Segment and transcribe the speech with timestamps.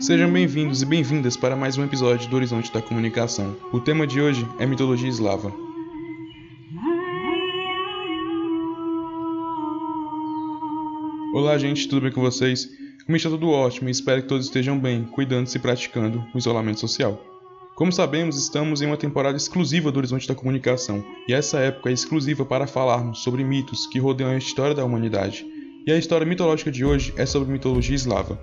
[0.00, 3.56] Sejam bem-vindos e bem-vindas para mais um episódio do Horizonte da Comunicação.
[3.72, 5.52] O tema de hoje é mitologia eslava.
[11.34, 12.66] Olá, gente, tudo bem com vocês?
[13.04, 16.78] Comigo está tudo ótimo e espero que todos estejam bem, cuidando-se e praticando o isolamento
[16.78, 17.20] social.
[17.74, 21.92] Como sabemos, estamos em uma temporada exclusiva do Horizonte da Comunicação, e essa época é
[21.92, 25.44] exclusiva para falarmos sobre mitos que rodeiam a história da humanidade.
[25.84, 28.38] E a história mitológica de hoje é sobre mitologia eslava.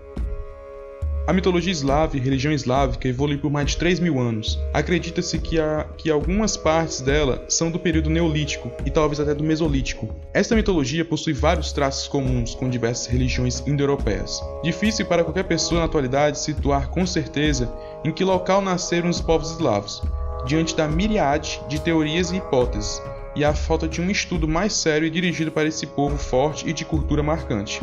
[1.27, 4.59] A mitologia eslava e religião eslávica evolui por mais de 3 mil anos.
[4.71, 5.57] Acredita-se que,
[5.97, 10.07] que algumas partes dela são do período neolítico e talvez até do mesolítico.
[10.31, 14.39] Esta mitologia possui vários traços comuns com diversas religiões indo-europeias.
[14.63, 19.49] Difícil para qualquer pessoa na atualidade situar com certeza em que local nasceram os povos
[19.49, 20.03] eslavos,
[20.45, 23.01] diante da miríade de teorias e hipóteses,
[23.35, 26.73] e a falta de um estudo mais sério e dirigido para esse povo forte e
[26.73, 27.81] de cultura marcante.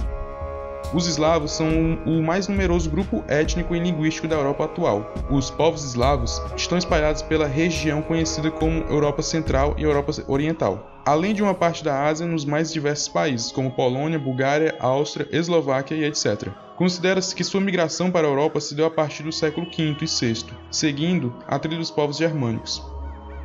[0.95, 1.69] Os eslavos são
[2.05, 5.15] o mais numeroso grupo étnico e linguístico da Europa atual.
[5.31, 11.33] Os povos eslavos estão espalhados pela região conhecida como Europa Central e Europa Oriental, além
[11.33, 16.05] de uma parte da Ásia nos mais diversos países, como Polônia, Bulgária, Áustria, Eslováquia e
[16.05, 16.49] etc.
[16.77, 20.07] Considera-se que sua migração para a Europa se deu a partir do século V e
[20.07, 22.83] VI, seguindo a trilha dos povos germânicos.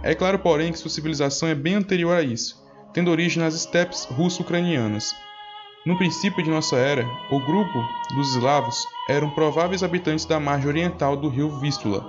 [0.03, 2.61] É claro, porém, que sua civilização é bem anterior a isso,
[2.93, 5.15] tendo origem nas estepes russo-ucranianas,
[5.87, 7.81] no princípio de nossa era, o grupo
[8.13, 12.05] dos eslavos eram prováveis habitantes da margem oriental do rio Vístula.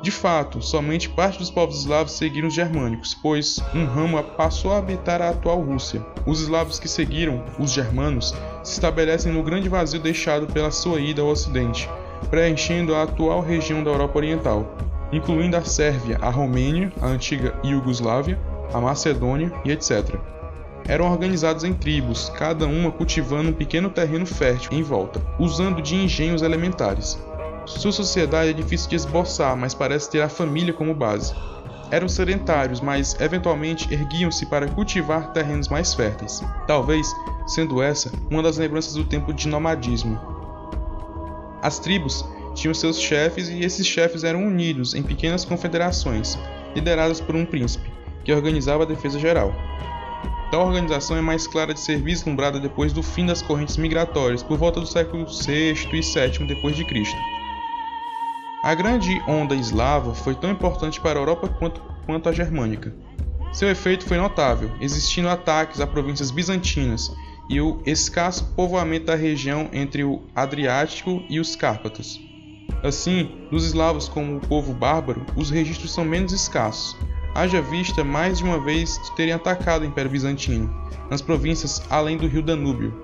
[0.00, 4.78] De fato, somente parte dos povos eslavos seguiram os germânicos, pois um ramo passou a
[4.78, 6.00] habitar a atual Rússia.
[6.24, 11.20] Os eslavos que seguiram os germanos se estabelecem no grande vazio deixado pela sua ida
[11.20, 11.90] ao ocidente,
[12.30, 14.76] preenchendo a atual região da Europa Oriental,
[15.10, 18.38] incluindo a Sérvia, a Romênia, a antiga Iugoslávia,
[18.72, 20.37] a Macedônia e etc
[20.88, 25.94] eram organizados em tribos, cada uma cultivando um pequeno terreno fértil em volta, usando de
[25.94, 27.22] engenhos elementares.
[27.66, 31.34] Sua sociedade é difícil de esboçar, mas parece ter a família como base.
[31.90, 37.06] Eram sedentários, mas eventualmente erguiam-se para cultivar terrenos mais férteis, talvez
[37.46, 40.18] sendo essa uma das lembranças do tempo de nomadismo.
[41.60, 42.24] As tribos
[42.54, 46.38] tinham seus chefes e esses chefes eram unidos em pequenas confederações,
[46.74, 47.90] lideradas por um príncipe,
[48.24, 49.52] que organizava a defesa geral.
[50.50, 54.56] Tal organização é mais clara de ser vislumbrada depois do fim das correntes migratórias, por
[54.56, 57.16] volta do século VI e VII d.C.
[58.62, 62.94] A grande onda eslava foi tão importante para a Europa quanto, quanto a germânica.
[63.52, 67.12] Seu efeito foi notável, existindo ataques a províncias bizantinas
[67.50, 72.20] e o escasso povoamento da região entre o Adriático e os Cárpatos.
[72.82, 76.96] Assim, dos eslavos como o povo bárbaro, os registros são menos escassos,
[77.34, 80.68] haja vista mais de uma vez de terem atacado o Império Bizantino,
[81.10, 83.00] nas províncias além do rio Danúbio.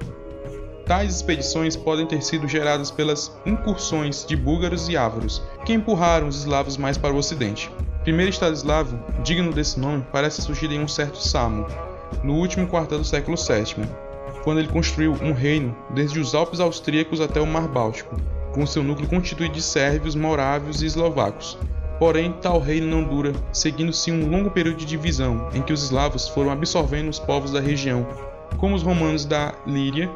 [0.86, 6.40] Tais expedições podem ter sido geradas pelas incursões de búlgaros e ávaros, que empurraram os
[6.40, 7.70] eslavos mais para o ocidente.
[8.00, 11.66] O primeiro estado eslavo, digno desse nome, parece surgir em um certo Samo,
[12.22, 13.88] no último quartel do século VII,
[14.42, 18.14] quando ele construiu um reino desde os Alpes austríacos até o Mar Báltico,
[18.52, 21.58] com seu núcleo constituído de sérvios, morávios e eslovacos,
[21.98, 26.28] Porém, tal reino não dura, seguindo-se um longo período de divisão, em que os eslavos
[26.28, 28.06] foram absorvendo os povos da região,
[28.58, 30.10] como os romanos da Líria,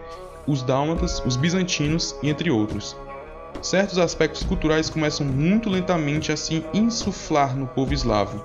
[0.46, 2.96] os dálmatas, os bizantinos e entre outros.
[3.62, 8.44] Certos aspectos culturais começam muito lentamente a se insuflar no povo eslavo.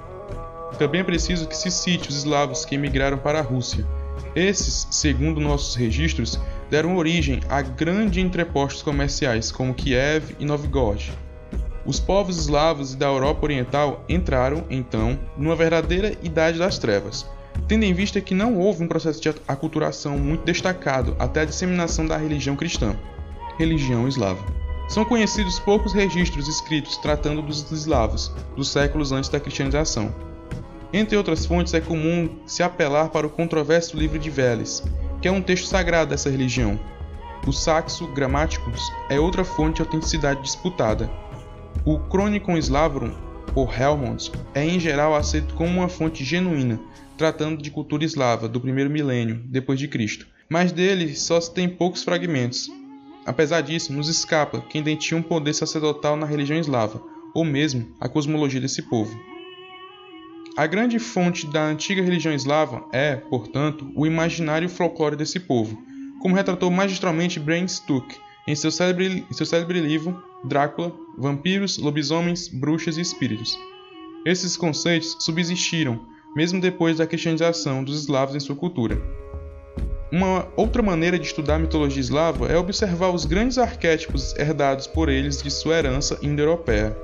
[0.77, 3.85] Também é preciso que se cite os eslavos que emigraram para a Rússia.
[4.35, 6.39] Esses, segundo nossos registros,
[6.69, 11.13] deram origem a grandes entrepostos comerciais como Kiev e Novgorod,
[11.85, 17.25] os povos eslavos da Europa Oriental entraram, então, numa verdadeira Idade das Trevas,
[17.67, 22.05] tendo em vista que não houve um processo de aculturação muito destacado até a disseminação
[22.05, 22.95] da religião cristã,
[23.57, 24.43] religião eslava.
[24.87, 30.13] São conhecidos poucos registros escritos tratando dos eslavos, dos séculos antes da cristianização.
[30.91, 34.83] Entre outras fontes, é comum se apelar para o controverso livro de Veles,
[35.21, 36.79] que é um texto sagrado dessa religião.
[37.47, 41.09] O Saxo Grammaticus é outra fonte de autenticidade disputada,
[41.85, 43.13] o Chronicon Slavrum,
[43.53, 46.79] por Helmont, é em geral aceito como uma fonte genuína,
[47.17, 51.67] tratando de cultura eslava do primeiro milênio depois de Cristo, mas dele só se tem
[51.67, 52.69] poucos fragmentos.
[53.25, 57.01] Apesar disso, nos escapa quem dentinha um poder sacerdotal na religião eslava,
[57.33, 59.19] ou mesmo a cosmologia desse povo.
[60.55, 65.77] A grande fonte da antiga religião eslava é, portanto, o imaginário folclore desse povo,
[66.21, 68.15] como retratou magistralmente Bram Stuck
[68.47, 73.57] em seu célebre, em seu célebre livro Drácula, vampiros, lobisomens, bruxas e espíritos.
[74.25, 76.01] Esses conceitos subsistiram,
[76.35, 79.01] mesmo depois da cristianização dos eslavos em sua cultura.
[80.11, 85.09] Uma outra maneira de estudar a mitologia eslava é observar os grandes arquétipos herdados por
[85.09, 86.95] eles de sua herança indo-europeia.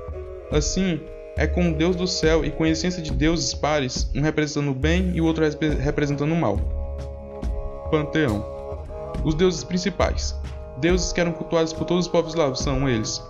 [0.52, 1.00] Assim,
[1.36, 4.70] é com o Deus do céu e com a essência de deuses pares, um representando
[4.70, 5.44] o bem e o outro
[5.80, 6.58] representando o mal.
[7.90, 8.46] Panteão
[9.24, 10.34] Os deuses principais.
[10.80, 13.22] Deuses que eram cultuados por todos os povos eslavos são eles: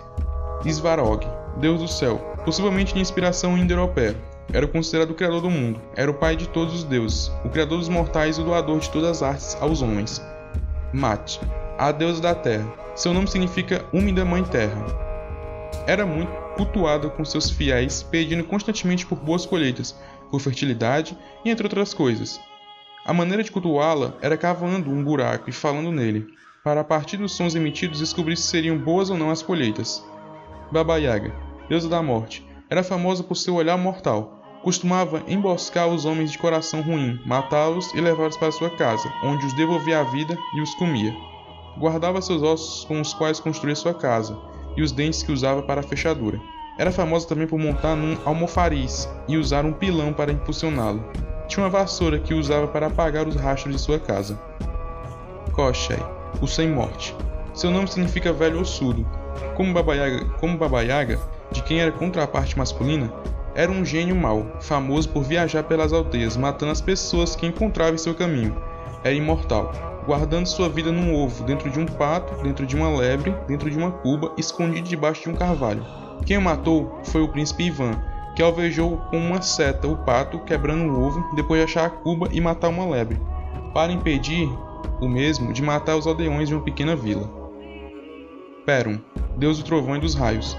[0.65, 1.27] Svarog,
[1.57, 4.15] Deus do céu, possivelmente de inspiração indo-europeia,
[4.53, 7.79] era considerado o criador do mundo, era o pai de todos os deuses, o criador
[7.79, 10.21] dos mortais e o doador de todas as artes aos homens.
[10.93, 11.39] Mat,
[11.77, 12.71] a deusa da terra.
[12.95, 14.85] Seu nome significa úmida mãe terra.
[15.87, 19.95] Era muito cultuada com seus fiéis, pedindo constantemente por boas colheitas,
[20.29, 22.39] por fertilidade e entre outras coisas.
[23.05, 26.27] A maneira de cultuá-la era cavando um buraco e falando nele,
[26.63, 30.03] para a partir dos sons emitidos descobrir se seriam boas ou não as colheitas.
[30.71, 31.33] Baba Yaga,
[31.67, 36.81] deusa da morte, era famosa por seu olhar mortal, costumava emboscar os homens de coração
[36.81, 41.13] ruim, matá-los e levá-los para sua casa, onde os devolvia à vida e os comia.
[41.77, 44.37] Guardava seus ossos com os quais construía sua casa,
[44.77, 46.39] e os dentes que usava para a fechadura.
[46.77, 51.03] Era famosa também por montar num almofariz e usar um pilão para impulsioná-lo.
[51.47, 54.39] Tinha uma vassoura que usava para apagar os rastros de sua casa.
[55.53, 55.99] Koshai,
[56.39, 57.15] o sem morte.
[57.53, 59.05] Seu nome significa velho ossudo.
[59.55, 61.19] Como Baba Yaga, como Baba Yaga
[61.51, 63.11] de quem era contraparte masculina,
[63.53, 67.97] era um gênio mau, famoso por viajar pelas aldeias, matando as pessoas que encontrava em
[67.97, 68.55] seu caminho.
[69.03, 69.71] Era imortal,
[70.05, 73.77] guardando sua vida num ovo, dentro de um pato, dentro de uma lebre, dentro de
[73.77, 75.85] uma cuba, escondido debaixo de um carvalho.
[76.25, 77.99] Quem o matou foi o príncipe Ivan,
[78.35, 82.29] que alvejou com uma seta o pato, quebrando o ovo, depois de achar a cuba
[82.31, 83.19] e matar uma lebre,
[83.73, 84.49] para impedir
[85.01, 87.27] o mesmo de matar os aldeões de uma pequena vila.
[88.65, 88.99] Perum,
[89.35, 90.55] deus do trovão e dos raios.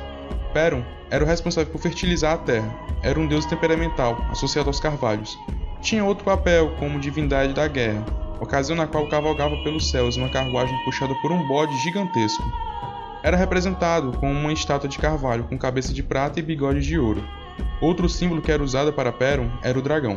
[0.53, 2.75] Perum era o responsável por fertilizar a terra.
[3.03, 5.39] Era um deus temperamental, associado aos carvalhos.
[5.81, 8.05] Tinha outro papel como divindade da guerra,
[8.41, 12.43] ocasião na qual cavalgava pelos céus uma carruagem puxada por um bode gigantesco.
[13.23, 17.23] Era representado com uma estátua de carvalho com cabeça de prata e bigode de ouro.
[17.81, 20.17] Outro símbolo que era usado para Perum era o dragão.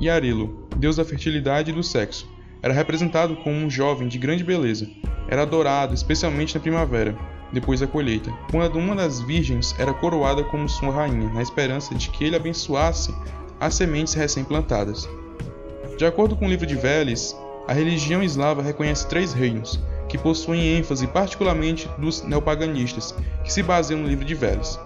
[0.00, 2.28] Yarilo, deus da fertilidade e do sexo,
[2.64, 4.88] era representado como um jovem de grande beleza.
[5.28, 7.14] Era adorado, especialmente na primavera,
[7.52, 12.08] depois da colheita, quando uma das virgens era coroada como sua rainha, na esperança de
[12.08, 13.14] que ele abençoasse
[13.60, 15.06] as sementes recém-plantadas.
[15.98, 17.36] De acordo com o livro de Veles,
[17.68, 19.78] a religião eslava reconhece três reinos,
[20.08, 23.14] que possuem ênfase particularmente dos neopaganistas,
[23.44, 24.80] que se baseiam no livro de Veles.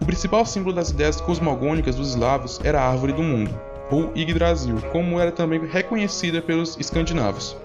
[0.00, 4.76] O principal símbolo das ideias cosmogônicas dos eslavos era a árvore do mundo, ou Yggdrasil,
[4.92, 7.56] como era também reconhecida pelos escandinavos.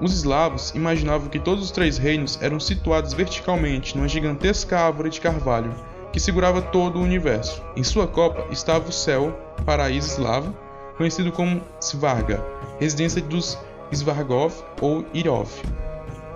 [0.00, 5.20] Os eslavos imaginavam que todos os três reinos eram situados verticalmente numa gigantesca árvore de
[5.20, 5.72] carvalho
[6.12, 7.62] que segurava todo o universo.
[7.76, 10.54] Em sua copa estava o céu, paraíso eslavo,
[10.96, 12.44] conhecido como Svarga,
[12.78, 13.58] residência dos
[13.90, 15.48] Svargov ou Irov.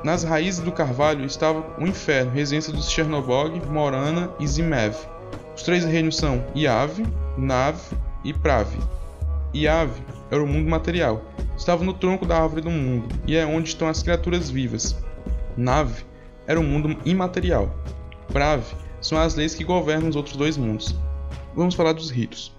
[0.02, 4.94] Nas raízes do carvalho estava o inferno, residência dos Chernobog, Morana e Zimev.
[5.54, 7.02] Os três reinos são Iav,
[7.37, 7.76] Nav
[8.26, 8.78] e Pravi.
[9.55, 9.90] Iav
[10.31, 11.23] era o mundo material,
[11.56, 14.96] estava no tronco da árvore do mundo, e é onde estão as criaturas vivas.
[15.56, 16.05] Nave
[16.46, 17.73] era o mundo imaterial.
[18.32, 20.94] Brave são as leis que governam os outros dois mundos.
[21.55, 22.52] Vamos falar dos ritos.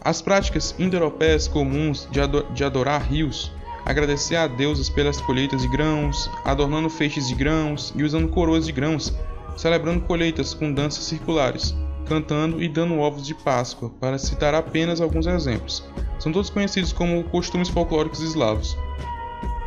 [0.00, 3.52] As práticas indo-europeias comuns de, ador de adorar rios,
[3.84, 8.72] agradecer a deuses pelas colheitas de grãos, adornando feixes de grãos e usando coroas de
[8.72, 9.12] grãos,
[9.56, 11.74] celebrando colheitas com danças circulares,
[12.10, 15.84] cantando e dando ovos de Páscoa, para citar apenas alguns exemplos
[16.20, 18.76] são todos conhecidos como costumes folclóricos eslavos.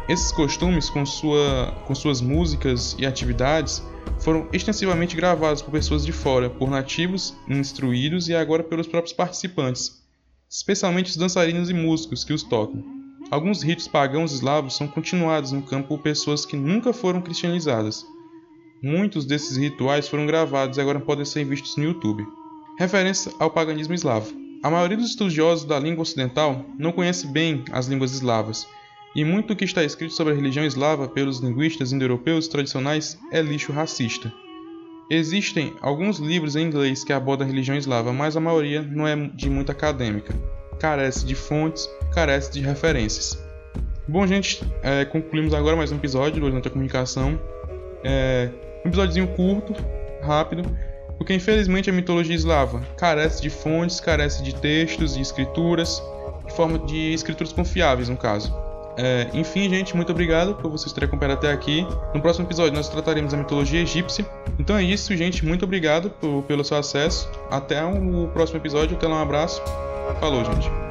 [0.08, 3.82] Esses costumes, com, sua, com suas músicas e atividades,
[4.20, 10.04] foram extensivamente gravados por pessoas de fora, por nativos, instruídos e agora pelos próprios participantes,
[10.50, 12.84] especialmente os dançarinos e músicos que os tocam.
[13.32, 18.06] Alguns ritos pagãos eslavos são continuados no campo por pessoas que nunca foram cristianizadas.
[18.84, 22.28] Muitos desses rituais foram gravados e agora podem ser vistos no YouTube.
[22.78, 24.30] Referência ao paganismo eslavo.
[24.62, 28.68] A maioria dos estudiosos da língua ocidental não conhece bem as línguas eslavas,
[29.16, 33.42] e muito do que está escrito sobre a religião eslava pelos linguistas indo-europeus tradicionais é
[33.42, 34.34] lixo racista.
[35.10, 39.16] Existem alguns livros em inglês que abordam a religião eslava, mas a maioria não é
[39.16, 40.36] de muita acadêmica.
[40.78, 43.42] Carece de fontes, carece de referências.
[44.10, 47.40] Bom, gente, é, concluímos agora mais um episódio do Oriente da Comunicação.
[48.04, 48.50] É,
[48.84, 49.76] um episódiozinho curto,
[50.22, 50.64] rápido,
[51.18, 56.02] porque infelizmente a mitologia eslava carece de fontes, carece de textos e escrituras,
[56.46, 58.54] de forma de escrituras confiáveis no caso.
[58.96, 61.86] É, enfim, gente, muito obrigado por vocês terem acompanhado até aqui.
[62.14, 64.26] No próximo episódio nós trataremos a mitologia egípcia.
[64.60, 65.46] Então é isso, gente.
[65.46, 67.30] Muito obrigado por, pelo seu acesso.
[67.50, 68.96] Até o próximo episódio.
[68.96, 69.62] Até lá, um abraço.
[70.20, 70.83] Falou, gente.